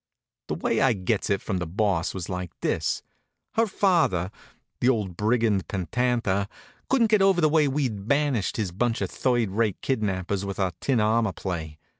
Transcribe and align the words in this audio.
The 0.47 0.55
way 0.55 0.81
I 0.81 0.93
gets 0.93 1.29
it 1.29 1.43
from 1.43 1.59
the 1.59 1.67
Boss 1.67 2.15
was 2.15 2.27
like 2.27 2.49
this: 2.61 3.03
Her 3.53 3.67
father, 3.67 4.31
the 4.79 4.89
old 4.89 5.15
brigand 5.15 5.67
pantanta, 5.67 6.47
couldn't 6.89 7.11
get 7.11 7.21
over 7.21 7.39
the 7.39 7.47
way 7.47 7.67
we'd 7.67 8.07
bansheed 8.07 8.55
his 8.57 8.71
bunch 8.71 9.01
of 9.01 9.11
third 9.11 9.51
rate 9.51 9.79
kidnappers 9.83 10.43
with 10.43 10.57
our 10.57 10.71
tin 10.79 10.99
armor 10.99 11.33
play. 11.33 11.77